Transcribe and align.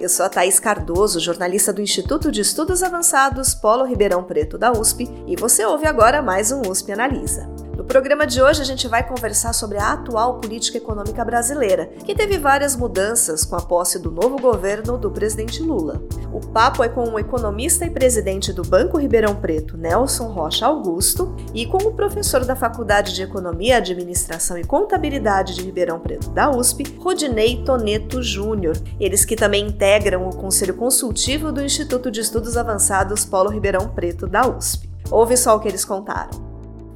Eu 0.00 0.08
sou 0.08 0.24
a 0.24 0.30
Thaís 0.30 0.58
Cardoso, 0.58 1.20
jornalista 1.20 1.74
do 1.74 1.82
Instituto 1.82 2.32
de 2.32 2.40
Estudos 2.40 2.82
Avançados 2.82 3.54
Polo 3.54 3.84
Ribeirão 3.84 4.24
Preto 4.24 4.56
da 4.56 4.72
USP, 4.72 5.06
e 5.26 5.36
você 5.36 5.62
ouve 5.66 5.86
agora 5.86 6.22
mais 6.22 6.50
um 6.50 6.62
USP 6.62 6.90
Analisa. 6.90 7.46
No 7.80 7.86
programa 7.86 8.26
de 8.26 8.42
hoje 8.42 8.60
a 8.60 8.64
gente 8.64 8.86
vai 8.86 9.02
conversar 9.02 9.54
sobre 9.54 9.78
a 9.78 9.92
atual 9.92 10.38
política 10.38 10.76
econômica 10.76 11.24
brasileira, 11.24 11.86
que 12.04 12.14
teve 12.14 12.36
várias 12.36 12.76
mudanças 12.76 13.42
com 13.42 13.56
a 13.56 13.62
posse 13.62 13.98
do 13.98 14.10
novo 14.10 14.38
governo 14.38 14.98
do 14.98 15.10
presidente 15.10 15.62
Lula. 15.62 16.02
O 16.30 16.40
papo 16.40 16.84
é 16.84 16.90
com 16.90 17.08
o 17.08 17.18
economista 17.18 17.86
e 17.86 17.90
presidente 17.90 18.52
do 18.52 18.62
Banco 18.62 18.98
Ribeirão 18.98 19.34
Preto, 19.34 19.78
Nelson 19.78 20.26
Rocha 20.26 20.66
Augusto, 20.66 21.34
e 21.54 21.64
com 21.64 21.78
o 21.78 21.94
professor 21.94 22.44
da 22.44 22.54
Faculdade 22.54 23.14
de 23.14 23.22
Economia, 23.22 23.78
Administração 23.78 24.58
e 24.58 24.64
Contabilidade 24.64 25.54
de 25.54 25.62
Ribeirão 25.62 25.98
Preto 25.98 26.28
da 26.32 26.50
USP, 26.50 26.84
Rodinei 26.98 27.64
Toneto 27.64 28.22
Júnior. 28.22 28.76
Eles 29.00 29.24
que 29.24 29.36
também 29.36 29.66
integram 29.66 30.28
o 30.28 30.36
Conselho 30.36 30.74
Consultivo 30.74 31.50
do 31.50 31.64
Instituto 31.64 32.10
de 32.10 32.20
Estudos 32.20 32.58
Avançados 32.58 33.24
Polo 33.24 33.48
Ribeirão 33.48 33.88
Preto 33.88 34.26
da 34.26 34.46
USP. 34.46 34.86
Ouve 35.10 35.34
só 35.34 35.56
o 35.56 35.60
que 35.60 35.68
eles 35.68 35.82
contaram. 35.82 36.49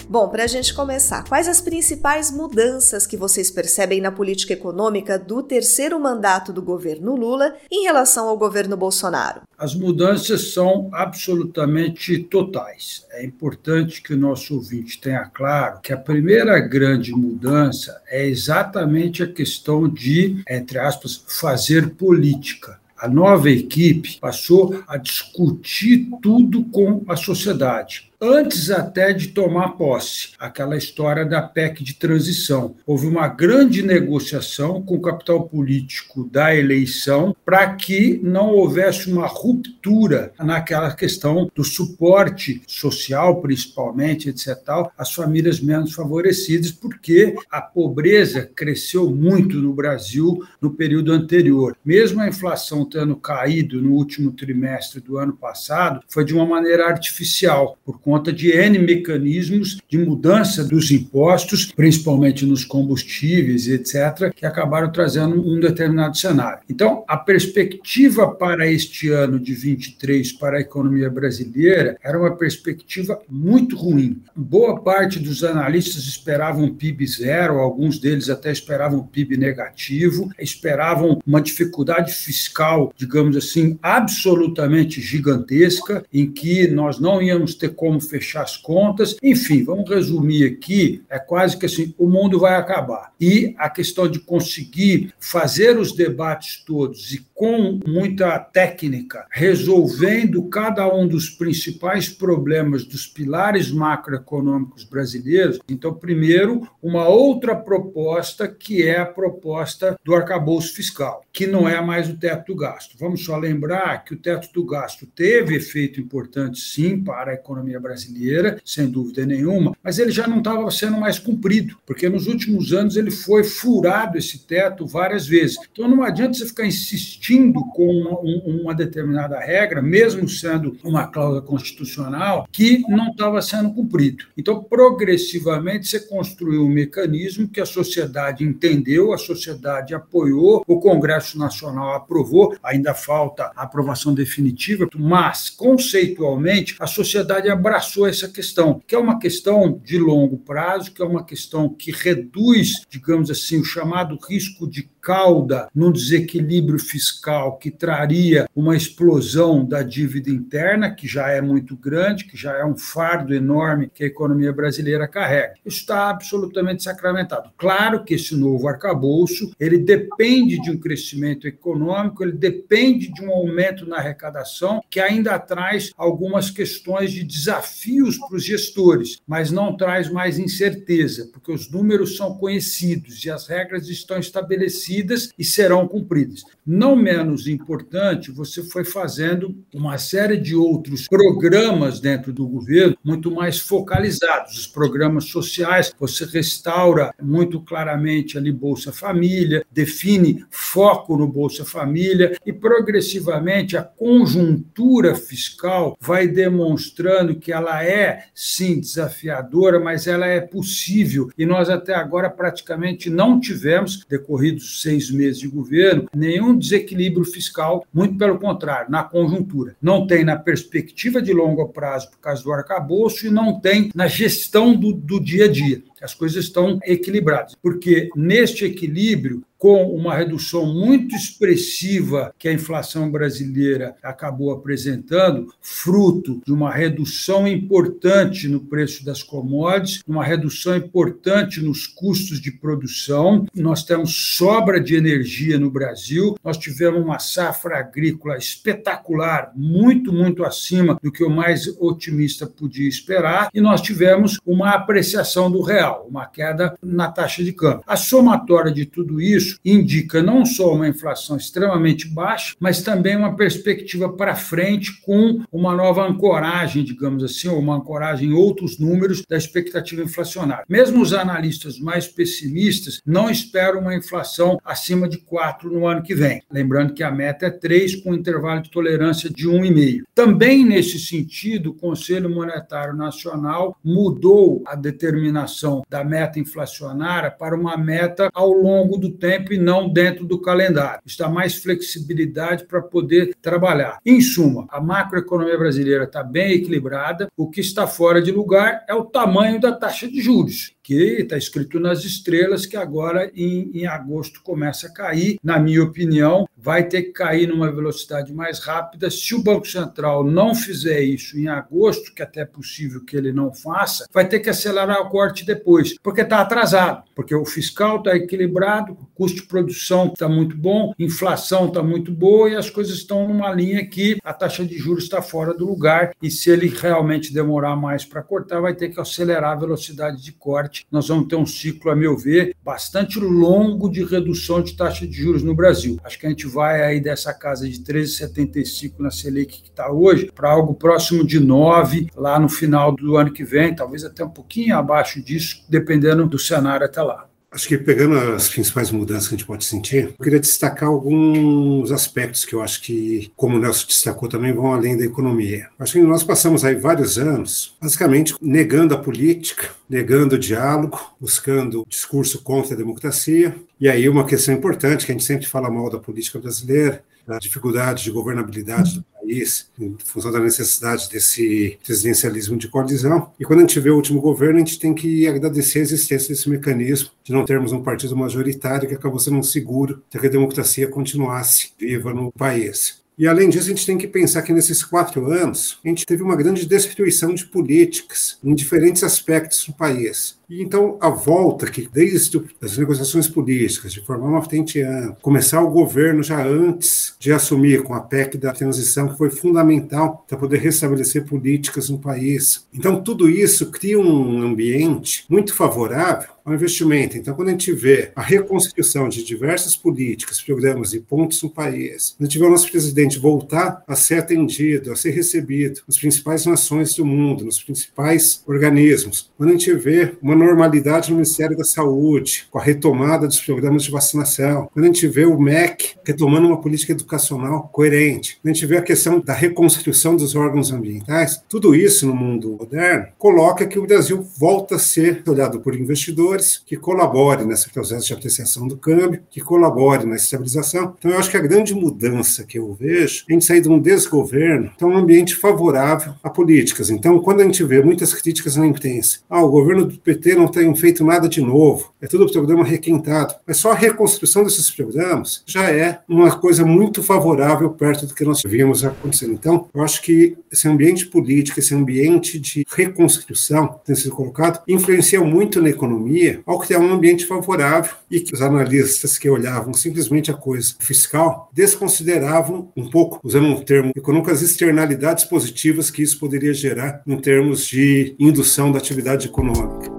Bom, 0.09 0.29
para 0.29 0.45
a 0.45 0.47
gente 0.47 0.75
começar, 0.75 1.25
quais 1.25 1.49
as 1.49 1.63
principais 1.63 2.31
mudanças 2.31 3.07
que 3.07 3.17
vocês 3.17 3.51
percebem 3.51 4.01
na 4.01 4.13
política 4.13 4.53
econômica 4.53 5.19
do 5.19 5.43
terceiro 5.43 5.99
mandato 5.99 6.53
do 6.53 6.61
governo 6.61 7.17
Lula 7.17 7.57
em 7.71 7.85
relação 7.85 8.29
ao 8.29 8.37
governo 8.37 8.77
Bolsonaro? 8.77 9.43
As 9.57 9.75
mudanças 9.75 10.53
são 10.53 10.91
absolutamente 10.93 12.19
totais. 12.19 13.07
É 13.13 13.25
importante 13.25 14.03
que 14.03 14.13
o 14.13 14.19
nosso 14.19 14.57
ouvinte 14.57 15.01
tenha 15.01 15.25
claro 15.25 15.81
que 15.81 15.93
a 15.93 15.97
primeira 15.97 16.59
grande 16.61 17.13
mudança 17.13 18.03
é 18.07 18.27
exatamente 18.27 19.23
a 19.23 19.33
questão 19.33 19.89
de, 19.89 20.43
entre 20.49 20.79
aspas, 20.79 21.25
fazer 21.27 21.91
política 21.95 22.79
a 22.97 23.09
nova 23.09 23.51
equipe 23.51 24.19
passou 24.19 24.83
a 24.89 24.97
discutir 24.97 26.09
tudo 26.23 26.65
com 26.65 27.05
a 27.07 27.17
sociedade 27.17 28.11
antes 28.25 28.71
até 28.71 29.13
de 29.13 29.29
tomar 29.29 29.71
posse, 29.71 30.31
aquela 30.39 30.79
história 30.79 31.27
da 31.27 31.43
PEC 31.43 31.85
de 31.85 31.95
transição. 31.95 32.75
Houve 32.87 33.07
uma 33.07 33.29
grande 33.29 33.83
negociação 33.83 34.81
com 34.81 34.95
o 34.95 35.03
capital 35.03 35.47
político 35.47 36.25
da 36.25 36.57
eleição 36.57 37.37
para 37.45 37.75
que 37.75 38.19
não 38.23 38.49
houvesse 38.49 39.13
uma 39.13 39.27
ruptura 39.27 40.33
naquela 40.39 40.91
questão 40.95 41.51
do 41.55 41.63
suporte 41.63 42.63
social, 42.67 43.43
principalmente, 43.43 44.31
etc., 44.31 44.57
às 44.97 45.13
famílias 45.13 45.61
menos 45.61 45.93
favorecidas, 45.93 46.71
porque 46.73 47.35
a 47.51 47.61
pobreza 47.61 48.51
cresceu 48.55 49.11
muito 49.11 49.59
no 49.59 49.75
Brasil 49.75 50.43
no 50.63 50.71
período 50.71 51.13
anterior. 51.13 51.77
Mesmo 51.85 52.23
a 52.23 52.29
inflação 52.29 52.89
tendo 52.89 53.17
caído 53.17 53.83
no 53.83 53.93
último 53.93 54.33
trimestre 54.33 55.01
do 55.01 55.19
ano 55.19 55.35
passado, 55.35 56.01
foi 56.09 56.25
de 56.25 56.33
uma 56.33 56.47
maneira 56.47 56.87
artificial, 56.87 57.77
por 57.85 58.01
conta 58.01 58.14
conta 58.15 58.33
de 58.33 58.53
N 58.53 58.79
mecanismos 58.79 59.79
de 59.89 59.99
mudança 59.99 60.63
dos 60.63 60.93
impostos, 60.93 61.73
principalmente 61.75 62.47
nos 62.47 62.65
combustíveis, 62.65 63.67
etc., 63.67 64.33
que 64.33 64.47
acabaram 64.47 64.93
trazendo 64.93 65.35
um 65.45 65.59
determinado 65.59 66.17
cenário. 66.17 66.61
Então, 66.71 67.05
a 67.09 67.17
perspectiva 67.17 68.33
para 68.33 68.71
este 68.71 69.09
ano 69.09 69.41
de 69.41 69.53
23 69.53 70.31
para 70.35 70.59
a 70.59 70.61
economia 70.61 71.11
brasileira 71.11 71.97
era 72.05 72.17
uma 72.17 72.37
perspectiva 72.37 73.19
muito 73.29 73.75
ruim. 73.75 74.23
Boa 74.37 74.81
parte 74.81 75.19
dos 75.19 75.43
analistas 75.43 76.05
esperavam 76.05 76.73
PIB 76.73 77.05
zero, 77.09 77.59
alguns 77.59 77.99
deles 77.99 78.31
até 78.31 78.53
esperavam 78.53 79.05
PIB 79.05 79.37
negativo, 79.37 80.31
esperavam 80.39 81.21
uma 81.27 81.41
dificuldade 81.41 82.13
fiscal, 82.13 82.93
digamos 82.97 83.37
assim, 83.37 83.77
absolutamente 83.83 85.01
gigantesca, 85.01 86.05
em 86.13 86.31
que 86.31 86.69
nós 86.69 87.01
não 87.01 87.21
íamos 87.21 87.57
ter 87.57 87.71
como 87.71 88.04
fechar 88.09 88.43
as 88.43 88.57
contas. 88.57 89.17
Enfim, 89.23 89.65
vamos 89.65 89.89
resumir 89.89 90.45
aqui: 90.45 91.03
é 91.09 91.19
quase 91.19 91.57
que 91.57 91.67
assim: 91.67 91.95
o 91.99 92.09
mundo 92.09 92.39
vai 92.39 92.57
acabar. 92.57 93.13
E 93.21 93.55
a 93.59 93.69
questão 93.69 94.09
de 94.09 94.21
conseguir 94.21 95.13
fazer 95.19 95.79
os 95.79 95.93
debates 95.93 96.65
todos 96.65 97.13
e 97.13 97.25
com 97.35 97.81
muita 97.87 98.39
técnica, 98.39 99.27
resolvendo 99.31 100.49
cada 100.49 100.87
um 100.95 101.07
dos 101.07 101.29
principais 101.29 102.09
problemas 102.09 102.85
dos 102.85 103.07
pilares 103.07 103.71
macroeconômicos 103.71 104.85
brasileiros. 104.85 105.59
Então, 105.69 105.93
primeiro, 105.93 106.67
uma 106.81 107.09
outra 107.09 107.57
proposta 107.57 108.47
que 108.47 108.87
é 108.87 109.01
a 109.01 109.07
proposta 109.07 109.97
do 110.05 110.15
arcabouço 110.15 110.75
fiscal, 110.75 111.25
que 111.33 111.47
não 111.47 111.69
é 111.69 111.81
mais 111.81 112.09
o 112.09 112.17
teto 112.17 112.53
do 112.53 112.57
gasto. 112.57 112.97
Vamos 112.99 113.25
só 113.25 113.37
lembrar 113.37 114.05
que 114.05 114.15
o 114.15 114.19
teto 114.19 114.53
do 114.53 114.65
gasto 114.65 115.07
teve 115.07 115.57
efeito 115.57 116.01
importante, 116.01 116.61
sim, 116.61 117.03
para 117.03 117.33
a 117.33 117.35
economia 117.35 117.81
brasileira, 117.85 118.59
sem 118.65 118.89
dúvida 118.89 119.27
nenhuma, 119.27 119.77
mas 119.83 119.99
ele 119.99 120.11
já 120.11 120.27
não 120.27 120.39
estava 120.39 120.69
sendo 120.71 120.99
mais 120.99 121.19
cumprido, 121.19 121.77
porque 121.85 122.09
nos 122.09 122.27
últimos 122.27 122.73
anos 122.73 122.97
ele 122.97 123.11
foi 123.11 123.45
furado 123.45 124.17
esse 124.17 124.39
teto 124.39 124.87
várias 124.87 125.27
vezes. 125.27 125.59
Então, 125.71 125.87
não 125.87 126.03
adianta 126.03 126.35
você 126.35 126.47
ficar 126.47 126.67
insistindo 126.67 127.61
com 127.75 127.87
uma, 127.87 128.19
uma 128.63 128.75
determinada 128.75 129.39
regra, 129.39 129.83
mesmo 129.83 130.27
sendo 130.29 130.77
uma 130.83 131.07
cláusula 131.07 131.43
constitucional, 131.43 132.49
que 132.51 132.83
não 132.89 133.11
estava 133.11 133.43
sendo 133.43 133.73
cumprido. 133.73 134.25
Então, 134.37 134.63
progressivamente, 134.63 135.87
você 135.87 136.01
construiu 136.01 136.65
um 136.65 136.69
mecanismo 136.69 137.47
que 137.47 137.61
a 137.61 137.67
sociedade 137.67 138.45
entendeu, 138.45 139.13
a 139.13 139.19
sociedade 139.19 139.95
apoiou, 139.95 140.65
o 140.67 140.81
Congresso 140.81 141.39
Nacional 141.39 141.95
aprovou, 141.95 142.57
ainda 142.63 142.95
falta 142.95 143.53
a 143.55 143.65
aprovação 143.65 144.15
definitiva, 144.15 144.89
mas, 144.97 145.51
conceitualmente, 145.51 146.77
a 146.81 146.87
sociedade 146.87 147.51
abraçou 147.51 147.74
essa 148.09 148.29
questão, 148.29 148.81
que 148.87 148.95
é 148.95 148.99
uma 148.99 149.19
questão 149.19 149.81
de 149.83 149.99
longo 149.99 150.39
prazo, 150.39 150.93
que 150.93 151.03
é 151.03 151.05
uma 151.05 151.25
questão 151.25 151.69
que 151.69 151.91
reduz, 151.91 152.83
digamos 152.89 153.31
assim, 153.31 153.61
o 153.61 153.65
chamado 153.65 154.19
risco 154.29 154.69
de 154.69 154.89
cauda 155.05 155.69
num 155.75 155.93
desequilíbrio 155.93 156.79
fiscal 156.79 157.59
que 157.59 157.71
traria 157.71 158.49
uma 158.57 158.75
explosão 158.75 159.63
da 159.65 159.83
dívida 159.83 160.31
interna, 160.31 160.91
que 160.91 161.07
já 161.07 161.29
é 161.29 161.43
muito 161.43 161.77
grande, 161.77 162.25
que 162.25 162.37
já 162.37 162.57
é 162.57 162.65
um 162.65 162.77
fardo 162.77 163.35
enorme 163.35 163.91
que 163.93 164.03
a 164.03 164.07
economia 164.07 164.53
brasileira 164.53 165.07
carrega. 165.07 165.55
Isso 165.65 165.81
está 165.81 166.09
absolutamente 166.09 166.83
sacramentado. 166.83 167.51
Claro 167.59 168.03
que 168.03 168.15
esse 168.15 168.35
novo 168.35 168.67
arcabouço, 168.67 169.53
ele 169.61 169.77
depende 169.77 170.61
de 170.61 170.71
um 170.71 170.79
crescimento 170.79 171.47
econômico, 171.47 172.23
ele 172.23 172.33
depende 172.33 173.13
de 173.13 173.23
um 173.23 173.31
aumento 173.31 173.87
na 173.87 173.99
arrecadação, 173.99 174.83
que 174.89 175.01
ainda 175.01 175.39
traz 175.39 175.93
algumas 175.97 176.51
questões 176.51 177.13
de 177.13 177.25
desafios 177.65 178.19
para 178.19 178.37
os 178.37 178.45
gestores, 178.45 179.19
mas 179.27 179.51
não 179.51 179.77
traz 179.77 180.11
mais 180.11 180.39
incerteza, 180.39 181.29
porque 181.33 181.53
os 181.53 181.71
números 181.71 182.17
são 182.17 182.35
conhecidos 182.35 183.25
e 183.25 183.31
as 183.31 183.47
regras 183.47 183.89
estão 183.89 184.19
estabelecidas 184.19 185.31
e 185.39 185.45
serão 185.45 185.89
cumpridas. 185.89 186.45
Não 186.67 186.97
menos 186.97 187.47
importante, 187.47 188.31
você 188.31 188.63
foi 188.63 188.85
fazendo 188.85 189.55
uma 189.73 189.99
série 189.99 190.37
de 190.37 190.55
outros 190.55 191.07
programas 191.09 192.01
dentro 192.01 192.33
do 192.33 192.47
governo 192.47 192.97
muito 193.05 193.31
mais 193.31 193.59
focalizados. 193.59 194.59
Os 194.59 194.67
programas 194.67 195.27
sociais, 195.27 195.93
você 195.99 196.25
restaura 196.25 197.13
muito 197.21 197.61
claramente 197.61 198.39
ali 198.39 198.51
Bolsa 198.51 198.93
Família, 198.93 199.65
define 199.71 200.45
foco 200.51 201.17
no 201.17 201.27
Bolsa 201.27 201.65
Família 201.65 202.37
e 202.47 202.53
progressivamente 202.53 203.77
a 203.77 203.83
conjuntura 203.83 205.15
fiscal 205.15 205.97
vai 206.01 206.27
demonstrando 206.27 207.35
que 207.35 207.53
ela 207.55 207.85
é 207.85 208.25
sim 208.35 208.81
desafiadora, 208.81 209.79
mas 209.79 210.07
ela 210.07 210.27
é 210.27 210.41
possível 210.41 211.31
e 211.39 211.47
nós 211.47 211.71
até 211.71 211.95
agora 211.95 212.29
praticamente 212.29 213.09
não 213.09 213.41
tivemos 213.41 214.05
decorridos 214.09 214.83
seis 214.83 215.11
meses 215.11 215.39
de 215.39 215.49
governo, 215.49 216.09
nenhum 216.15 216.57
desequilíbrio 216.57 217.25
fiscal, 217.25 217.87
muito 217.93 218.19
pelo 218.19 218.39
contrário, 218.39 218.91
na 218.91 219.03
conjuntura. 219.03 219.77
Não 219.81 220.07
tem 220.07 220.25
na 220.25 220.37
perspectiva 220.37 221.23
de 221.23 221.33
longo 221.33 221.69
prazo 221.69 222.11
por 222.11 222.19
causa 222.19 222.43
do 222.43 222.53
arcabouço 222.53 223.27
e 223.27 223.31
não 223.31 223.61
tem 223.61 223.91
na 223.95 224.07
gestão 224.07 224.75
do, 224.75 224.93
do 224.93 225.21
dia 225.21 225.45
a 225.45 225.49
dia. 225.49 225.83
As 226.05 226.15
coisas 226.15 226.45
estão 226.45 226.79
equilibradas. 226.85 227.55
Porque 227.61 228.11
neste 228.15 228.65
equilíbrio, 228.65 229.43
com 229.65 229.87
uma 229.97 230.15
redução 230.15 230.67
muito 230.67 231.17
expressiva 231.17 232.35
que 232.39 232.49
a 232.49 232.53
inflação 232.53 233.11
brasileira 233.11 233.97
acabou 234.03 234.53
apresentando, 234.53 235.55
fruto 235.63 236.43
de 236.45 236.53
uma 236.53 236.71
redução 236.71 237.49
importante 237.49 238.47
no 238.47 238.61
preço 238.61 239.03
das 239.07 239.23
commodities, 239.23 240.03
uma 240.07 240.23
redução 240.23 240.77
importante 240.77 241.63
nos 241.63 241.87
custos 241.87 242.43
de 242.43 242.53
produção. 242.53 243.47
Nós 243.55 243.83
temos 243.83 244.37
sobra 244.37 244.79
de 244.79 244.97
energia 244.97 245.59
no 245.59 245.71
Brasil, 245.71 246.37
nós 246.45 246.59
tivemos 246.59 247.03
uma 247.03 247.19
safra 247.19 247.79
agrícola 247.79 248.37
espetacular, 248.37 249.51
muito, 249.57 250.13
muito 250.13 250.45
acima 250.45 250.99
do 251.03 251.11
que 251.11 251.25
o 251.25 251.31
mais 251.31 251.69
otimista 251.81 252.47
podia 252.47 252.87
esperar, 252.87 253.49
e 253.55 253.63
nós 253.63 253.81
tivemos 253.81 254.39
uma 254.45 254.73
apreciação 254.73 255.51
do 255.51 255.63
real, 255.63 255.94
uma 256.03 256.27
queda 256.27 256.75
na 256.83 257.11
taxa 257.11 257.43
de 257.43 257.53
câmbio. 257.53 257.83
A 257.87 257.97
somatória 257.97 258.73
de 258.73 258.85
tudo 258.85 259.21
isso 259.21 259.59
indica 259.65 260.23
não 260.23 260.45
só 260.45 260.73
uma 260.75 260.89
inflação 260.89 261.37
extremamente 261.37 262.09
baixa, 262.09 262.55
mas 262.59 262.83
também 262.83 263.17
uma 263.17 263.37
perspectiva 263.37 264.13
para 264.13 264.35
frente 264.35 265.01
com 265.03 265.41
uma 265.51 265.75
nova 265.75 266.07
ancoragem, 266.07 266.85
digamos 266.85 267.23
assim, 267.23 267.49
ou 267.49 267.59
uma 267.59 267.77
ancoragem 267.77 268.31
em 268.31 268.33
outros 268.33 268.79
números 268.79 269.23
da 269.29 269.37
expectativa 269.37 270.03
inflacionária. 270.03 270.65
Mesmo 270.69 271.03
os 271.03 271.13
analistas 271.13 271.79
mais 271.79 272.07
pessimistas 272.07 273.01
não 273.05 273.31
esperam 273.31 273.81
uma 273.81 273.95
inflação 273.95 274.59
acima 274.65 275.09
de 275.09 275.19
4 275.19 275.71
no 275.71 275.87
ano 275.87 276.03
que 276.03 276.15
vem. 276.15 276.43
Lembrando 276.51 276.95
que 276.95 277.03
a 277.03 277.11
meta 277.11 277.47
é 277.47 277.51
3 277.51 277.97
com 277.97 278.15
intervalo 278.15 278.63
de 278.63 278.71
tolerância 278.71 279.31
de 279.31 279.49
1,5. 279.49 280.03
Também 280.15 280.65
nesse 280.65 280.99
sentido, 280.99 281.71
o 281.71 281.75
Conselho 281.75 282.31
Monetário 282.31 282.95
Nacional 282.95 283.77
mudou 283.85 284.63
a 284.67 284.75
determinação 284.75 285.83
da 285.89 286.05
meta 286.05 286.39
inflacionária 286.39 287.31
para 287.31 287.55
uma 287.55 287.77
meta 287.77 288.31
ao 288.33 288.51
longo 288.53 288.97
do 288.97 289.11
tempo 289.11 289.53
e 289.53 289.59
não 289.59 289.89
dentro 289.89 290.25
do 290.25 290.41
calendário. 290.41 291.01
Está 291.07 291.29
mais 291.29 291.57
flexibilidade 291.57 292.65
para 292.65 292.83
poder 292.83 293.35
trabalhar. 293.41 293.99
Em 294.05 294.21
suma, 294.21 294.67
a 294.69 294.81
macroeconomia 294.81 295.59
brasileira 295.59 296.05
está 296.05 296.23
bem 296.23 296.53
equilibrada. 296.53 297.29
O 297.37 297.49
que 297.49 297.61
está 297.61 297.87
fora 297.87 298.21
de 298.21 298.31
lugar 298.31 298.85
é 298.89 298.95
o 298.95 299.05
tamanho 299.05 299.61
da 299.61 299.73
taxa 299.73 300.09
de 300.09 300.21
juros 300.21 300.74
que 300.85 301.23
está 301.23 301.39
escrito 301.39 301.81
nas 301.81 302.05
estrelas 302.05 302.67
que 302.67 302.77
agora 302.77 303.33
em, 303.35 303.71
em, 303.73 303.87
agosto 303.87 304.43
começa 304.43 304.87
a 304.87 304.93
cair. 304.93 305.39
Na 305.43 305.59
minha 305.59 305.83
opinião, 305.83 306.47
vai 306.55 306.87
ter 306.87 307.05
que 307.05 307.13
cair 307.13 307.49
numa 307.49 307.73
velocidade 307.73 308.35
mais 308.35 308.59
rápida. 308.59 309.11
Se 309.11 309.35
o 309.35 309.43
Banco 309.43 309.67
Central 309.67 310.23
não 310.23 310.55
fizer 310.55 311.01
isso 311.01 311.39
em 311.39 311.49
agosto, 311.49 312.15
que 312.15 312.23
até 312.23 312.43
é 312.43 312.45
possível 312.45 313.03
que 313.03 313.17
ele 313.17 313.33
não 313.33 313.55
faça, 313.55 314.07
vai 314.13 314.29
ter 314.29 314.41
que 314.41 314.51
acelerar 314.51 315.01
o 315.01 315.09
corte 315.09 315.47
depois, 315.47 315.97
porque 316.03 316.21
está 316.21 316.41
atrasado, 316.41 317.05
porque 317.15 317.35
o 317.35 317.47
fiscal 317.47 317.97
está 317.97 318.15
equilibrado, 318.15 318.93
o 318.93 319.07
custo 319.15 319.41
de 319.41 319.47
produção 319.47 320.09
está 320.09 320.29
muito 320.29 320.55
bom, 320.55 320.93
inflação 320.99 321.69
está 321.69 321.83
muito 321.83 322.13
boa 322.13 322.51
e 322.51 322.57
as 322.57 322.69
coisas 322.69 322.99
estão 322.99 323.27
numa 323.27 323.51
linha 323.51 323.87
que 323.87 324.19
a 324.23 324.35
taxa 324.35 324.67
de 324.67 324.77
juros 324.77 325.05
está 325.05 325.23
fora 325.23 325.55
do 325.55 325.67
lugar 325.67 326.13
e 326.21 326.31
se 326.31 326.51
ele 326.51 326.69
realmente 326.69 327.33
demorar 327.33 327.75
mais 327.75 328.05
para 328.05 328.23
cortar, 328.23 328.61
vai 328.61 328.75
ter 328.75 328.91
que 328.91 329.01
acelerar 329.01 329.53
a 329.53 329.61
velocidade 329.61 330.23
de 330.23 330.33
corte 330.33 330.74
nós 330.91 331.09
vamos 331.09 331.29
ter 331.29 331.37
um 331.37 331.47
ciclo, 331.47 331.91
a 331.91 331.97
meu 331.97 332.17
ver, 332.17 332.55
bastante 332.63 333.19
longo 333.19 333.89
de 333.89 334.05
redução 334.05 334.63
de 334.63 334.77
taxa 334.77 335.07
de 335.07 335.13
juros 335.13 335.43
no 335.43 335.55
Brasil. 335.55 335.99
Acho 336.05 336.19
que 336.19 336.27
a 336.27 336.31
gente 336.31 336.47
vai 336.47 336.83
aí 336.83 337.01
dessa 337.01 337.33
casa 337.33 337.69
de 337.69 337.79
13,75 337.81 338.95
na 338.99 339.11
Selic 339.11 339.63
que 339.63 339.69
está 339.71 339.91
hoje 339.91 340.31
para 340.35 340.51
algo 340.51 340.75
próximo 340.75 341.25
de 341.25 341.39
9 341.39 342.09
lá 342.17 342.39
no 342.39 342.49
final 342.49 342.93
do 342.93 343.17
ano 343.17 343.33
que 343.33 343.45
vem, 343.45 343.75
talvez 343.75 344.05
até 344.05 344.25
um 344.25 344.31
pouquinho 344.31 344.77
abaixo 344.77 345.23
disso, 345.23 345.65
dependendo 345.69 346.27
do 346.27 346.39
cenário 346.39 346.87
até 346.87 347.03
lá. 347.03 347.29
Acho 347.55 347.69
que 347.69 347.79
pegando 347.79 348.19
as 348.19 348.49
principais 348.49 348.91
mudanças 348.91 349.29
que 349.29 349.35
a 349.37 349.39
gente 349.39 349.47
pode 349.47 349.65
sentir, 349.65 350.07
eu 350.19 350.25
queria 350.25 350.41
destacar 350.41 350.89
alguns 350.89 351.93
aspectos 351.93 352.45
que 352.45 352.53
eu 352.53 352.61
acho 352.61 352.83
que, 352.83 353.31
como 353.37 353.57
o 353.57 353.61
Nelson 353.61 353.87
destacou, 353.87 354.29
também 354.29 354.53
vão 354.53 354.73
além 354.73 354.97
da 354.97 355.05
economia. 355.05 355.69
Acho 355.79 355.93
que 355.93 356.01
nós 356.01 356.25
passamos 356.25 356.65
aí 356.65 356.75
vários 356.75 357.17
anos, 357.17 357.77
basicamente, 357.81 358.35
negando 358.43 358.93
a 358.93 358.99
política, 358.99 359.71
negando 359.89 360.35
o 360.35 360.39
diálogo, 360.39 360.99
buscando 361.21 361.87
discurso 361.89 362.43
contra 362.43 362.75
a 362.75 362.77
democracia. 362.77 363.55
E 363.81 363.89
aí 363.89 364.09
uma 364.09 364.27
questão 364.27 364.53
importante, 364.53 365.07
que 365.07 365.13
a 365.13 365.15
gente 365.15 365.25
sempre 365.25 365.47
fala 365.47 365.71
mal 365.71 365.89
da 365.89 365.99
política 366.01 366.41
brasileira, 366.41 367.05
da 367.25 367.39
dificuldade 367.39 368.03
de 368.03 368.11
governabilidade 368.11 369.01
país, 369.25 369.71
em 369.79 369.97
função 370.05 370.31
da 370.31 370.39
necessidade 370.39 371.09
desse 371.09 371.79
presidencialismo 371.85 372.57
de 372.57 372.69
coalizão. 372.69 373.33
E 373.41 373.45
quando 373.45 373.61
a 373.61 373.63
gente 373.63 373.81
vê 373.81 373.91
o 373.91 373.97
último 373.97 374.21
governo, 374.21 374.57
a 374.57 374.59
gente 374.61 374.79
tem 374.79 374.95
que 374.95 375.27
agradecer 375.27 375.79
a 375.79 375.83
existência 375.83 376.29
desse 376.29 376.49
mecanismo 376.49 377.11
de 377.25 377.33
não 377.33 377.45
termos 377.45 377.73
um 377.73 377.83
partido 377.83 378.17
majoritário 378.17 378.89
que 378.89 378.95
acabou 378.95 379.19
sendo 379.19 379.39
um 379.39 379.43
seguro 379.43 380.03
para 380.11 380.21
que 380.21 380.27
a 380.27 380.31
democracia 380.31 380.87
continuasse 380.89 381.73
viva 381.79 382.13
no 382.13 382.31
país. 382.33 383.03
E, 383.17 383.29
além 383.29 383.49
disso, 383.49 383.67
a 383.67 383.69
gente 383.69 383.87
tem 383.87 383.97
que 383.97 384.09
pensar 384.09 384.43
que 384.43 384.53
nesses 384.53 384.83
quatro 384.83 385.31
anos, 385.31 385.79
a 385.85 385.89
gente 385.89 386.05
teve 386.05 386.21
uma 386.21 386.35
grande 386.35 386.67
destruição 386.67 387.33
de 387.33 387.47
políticas 387.47 388.39
em 388.43 388.53
diferentes 388.55 389.05
aspectos 389.05 389.65
do 389.67 389.73
país. 389.73 390.37
E 390.49 390.63
então 390.63 390.99
a 391.01 391.09
volta 391.09 391.71
que 391.71 391.89
desde 391.91 392.43
as 392.63 392.77
negociações 392.77 393.29
políticas, 393.29 393.93
de 393.93 394.05
formar 394.05 394.29
uma 394.29 394.43
frente 394.43 394.81
ampla, 394.83 395.17
começar 395.23 395.63
o 395.63 395.71
governo 395.71 396.23
já 396.23 396.45
antes 396.47 397.15
de 397.19 397.33
assumir 397.33 397.83
com 397.83 397.95
a 397.95 398.01
PEC 398.01 398.37
da 398.37 398.53
transição, 398.53 399.09
que 399.09 399.19
foi 399.19 399.31
fundamental 399.31 400.25
para 400.29 400.39
poder 400.39 400.59
restabelecer 400.59 401.25
políticas 401.25 401.89
no 401.89 401.99
país. 401.99 402.67
Então 402.73 403.03
tudo 403.03 403.29
isso 403.29 403.71
cria 403.71 403.99
um 403.99 404.43
ambiente 404.43 405.25
muito 405.29 405.55
favorável 405.55 406.35
ao 406.45 406.55
investimento. 406.55 407.17
Então, 407.17 407.35
quando 407.35 407.49
a 407.49 407.53
gente 407.53 407.73
vê 407.73 408.13
a 408.15 408.21
reconstrução 408.21 409.09
de 409.09 409.25
diversas 409.25 409.75
políticas, 409.75 410.43
programas 410.43 410.93
e 410.93 411.01
pontos 411.01 411.43
no 411.43 411.49
país, 411.49 412.15
quando 412.17 412.29
a 412.29 412.31
gente 412.31 412.39
vê 412.39 412.45
o 412.45 412.51
nosso 412.51 412.71
presidente 412.71 413.19
voltar 413.19 413.83
a 413.87 413.97
ser 413.97 414.17
atendido, 414.17 414.93
a 414.93 414.97
ser 414.97 415.11
recebido 415.11 415.81
nas 415.89 415.97
principais 415.97 416.45
nações 416.45 416.95
do 416.95 417.05
mundo, 417.05 417.45
nos 417.45 417.63
principais 417.63 418.43
organismos, 418.47 419.33
quando 419.39 419.51
a 419.51 419.53
gente 419.53 419.73
vê 419.73 420.17
uma 420.21 420.34
uma 420.35 420.45
normalidade 420.47 421.11
no 421.11 421.17
Ministério 421.17 421.57
da 421.57 421.65
Saúde, 421.65 422.47
com 422.51 422.59
a 422.59 422.63
retomada 422.63 423.27
dos 423.27 423.41
programas 423.41 423.85
de 423.85 423.91
vacinação. 423.91 424.69
Quando 424.73 424.85
a 424.85 424.89
gente 424.89 425.07
vê 425.07 425.25
o 425.25 425.39
MEC 425.39 425.95
retomando 426.05 426.47
uma 426.47 426.61
política 426.61 426.93
educacional 426.93 427.69
coerente, 427.73 428.39
quando 428.43 428.51
a 428.51 428.55
gente 428.55 428.67
vê 428.67 428.77
a 428.77 428.83
questão 428.83 429.21
da 429.21 429.33
reconstrução 429.33 430.17
dos 430.17 430.35
órgãos 430.35 430.73
ambientais, 430.73 431.43
tudo 431.49 431.75
isso 431.75 432.07
no 432.07 432.15
mundo 432.15 432.57
moderno 432.59 433.07
coloca 433.19 433.67
que 433.67 433.79
o 433.79 433.87
Brasil 433.87 434.27
volta 434.39 434.77
a 434.77 434.79
ser 434.79 435.23
olhado 435.27 435.61
por 435.61 435.75
investidores 435.75 436.63
que 436.65 436.77
colaborem 436.77 437.47
nesse 437.47 437.71
processo 437.71 438.07
de 438.07 438.13
apreciação 438.13 438.67
do 438.67 438.77
câmbio, 438.77 439.23
que 439.31 439.41
colaborem 439.41 440.07
na 440.07 440.17
estabilização. 440.17 440.95
Então, 440.99 441.11
eu 441.11 441.19
acho 441.19 441.31
que 441.31 441.37
a 441.37 441.41
grande 441.41 441.75
mudança 441.75 442.45
que 442.45 442.59
eu 442.59 442.73
vejo 442.75 443.25
é 443.29 443.33
a 443.33 443.35
gente 443.35 443.45
sair 443.45 443.61
de 443.61 443.69
um 443.69 443.79
desgoverno 443.79 444.71
para 444.79 444.89
um 444.89 444.97
ambiente 444.97 445.35
favorável 445.37 446.15
a 446.23 446.31
políticas. 446.31 446.91
Então, 446.91 447.19
quando 447.21 447.41
a 447.41 447.45
gente 447.45 447.63
vê 447.65 447.83
muitas 447.83 448.15
críticas 448.15 448.57
na 448.57 448.67
imprensa, 448.67 449.21
ah, 449.29 449.43
o 449.43 449.51
governo 449.51 449.87
do 449.87 449.99
PT 449.99 450.24
PT 450.25 450.35
não 450.35 450.49
tem 450.49 450.75
feito 450.75 451.05
nada 451.05 451.29
de 451.29 451.43
novo, 451.43 451.93
é 452.01 452.07
tudo 452.07 452.31
programa 452.33 452.65
requintado. 452.65 453.35
Mas 453.47 453.59
só 453.59 453.73
a 453.73 453.75
reconstrução 453.75 454.43
desses 454.43 454.71
programas 454.71 455.43
já 455.47 455.71
é 455.71 456.01
uma 456.09 456.35
coisa 456.39 456.65
muito 456.65 457.03
favorável 457.03 457.69
perto 457.71 458.07
do 458.07 458.15
que 458.15 458.25
nós 458.25 458.43
vimos 458.45 458.83
acontecendo. 458.85 459.33
Então, 459.33 459.69
eu 459.75 459.83
acho 459.83 460.01
que 460.01 460.37
esse 460.51 460.67
ambiente 460.67 461.07
político, 461.07 461.61
esse 461.61 461.75
ambiente 461.75 462.39
de 462.39 462.65
reconstrução 462.75 463.69
que 463.69 463.87
tem 463.87 463.95
sido 463.95 464.15
colocado, 464.15 464.63
influencia 464.67 465.21
muito 465.21 465.61
na 465.61 465.69
economia 465.69 466.41
ao 466.47 466.59
criar 466.59 466.79
um 466.79 466.93
ambiente 466.93 467.27
favorável 467.27 467.93
e 468.11 468.21
que 468.21 468.35
os 468.35 468.41
analistas 468.41 469.19
que 469.19 469.29
olhavam 469.29 469.75
simplesmente 469.75 470.31
a 470.31 470.35
coisa 470.35 470.75
fiscal 470.79 471.51
desconsideravam 471.53 472.73
um 472.75 472.89
pouco, 472.89 473.21
usando 473.23 473.47
um 473.47 473.61
termo 473.61 473.93
econômico, 473.95 474.31
as 474.31 474.41
externalidades 474.41 475.25
positivas 475.25 475.91
que 475.91 476.03
isso 476.03 476.19
poderia 476.19 476.55
gerar 476.55 477.03
em 477.07 477.17
termos 477.19 477.67
de 477.67 478.15
indução 478.19 478.73
da 478.73 478.79
atividade 478.79 479.27
econômica. 479.27 479.94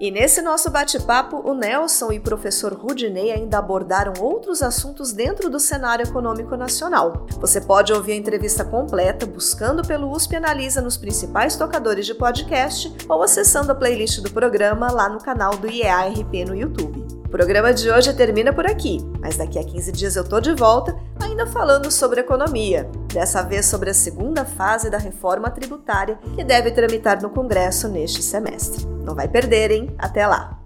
E 0.00 0.10
nesse 0.10 0.40
nosso 0.40 0.70
bate-papo, 0.70 1.42
o 1.44 1.52
Nelson 1.52 2.10
e 2.10 2.18
o 2.18 2.22
professor 2.22 2.72
Rudinei 2.72 3.30
ainda 3.30 3.58
abordaram 3.58 4.14
outros 4.18 4.62
assuntos 4.62 5.12
dentro 5.12 5.50
do 5.50 5.60
cenário 5.60 6.08
econômico 6.08 6.56
nacional. 6.56 7.26
Você 7.38 7.60
pode 7.60 7.92
ouvir 7.92 8.12
a 8.12 8.16
entrevista 8.16 8.64
completa 8.64 9.26
buscando 9.26 9.86
pelo 9.86 10.10
USP 10.10 10.36
Analisa 10.36 10.80
nos 10.80 10.96
principais 10.96 11.54
tocadores 11.54 12.06
de 12.06 12.14
podcast 12.14 12.90
ou 13.06 13.22
acessando 13.22 13.72
a 13.72 13.74
playlist 13.74 14.22
do 14.22 14.30
programa 14.30 14.90
lá 14.90 15.06
no 15.06 15.20
canal 15.20 15.54
do 15.58 15.70
IEARP 15.70 16.46
no 16.46 16.56
YouTube. 16.56 17.06
O 17.26 17.28
programa 17.28 17.74
de 17.74 17.90
hoje 17.90 18.14
termina 18.14 18.54
por 18.54 18.66
aqui, 18.66 19.06
mas 19.20 19.36
daqui 19.36 19.58
a 19.58 19.64
15 19.64 19.92
dias 19.92 20.16
eu 20.16 20.26
tô 20.26 20.40
de 20.40 20.54
volta, 20.54 20.96
ainda 21.22 21.46
falando 21.46 21.90
sobre 21.90 22.20
economia, 22.20 22.90
dessa 23.12 23.42
vez 23.42 23.66
sobre 23.66 23.90
a 23.90 23.94
segunda 23.94 24.44
fase 24.44 24.90
da 24.90 24.98
reforma 24.98 25.50
tributária 25.50 26.18
que 26.34 26.44
deve 26.44 26.70
tramitar 26.70 27.20
no 27.22 27.30
Congresso 27.30 27.88
neste 27.88 28.22
semestre. 28.22 28.86
Não 29.04 29.14
vai 29.14 29.28
perder, 29.28 29.70
hein? 29.70 29.94
Até 29.98 30.26
lá! 30.26 30.60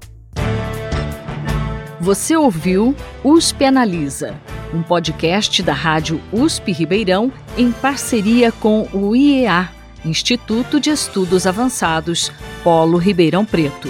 Você 2.00 2.36
ouviu 2.36 2.94
USP 3.24 3.64
Analisa, 3.64 4.34
um 4.74 4.82
podcast 4.82 5.62
da 5.62 5.72
Rádio 5.72 6.20
USP 6.30 6.70
Ribeirão 6.70 7.32
em 7.56 7.72
parceria 7.72 8.52
com 8.52 8.86
o 8.92 9.16
IEA, 9.16 9.70
Instituto 10.04 10.78
de 10.78 10.90
Estudos 10.90 11.46
Avançados, 11.46 12.30
Polo 12.62 12.98
Ribeirão 12.98 13.44
Preto. 13.46 13.88